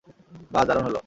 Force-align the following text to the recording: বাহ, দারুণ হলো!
বাহ, 0.51 0.63
দারুণ 0.67 0.83
হলো! 0.87 0.99